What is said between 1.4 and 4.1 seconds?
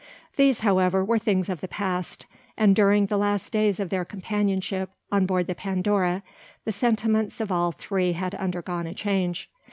of the past; and during the last days of their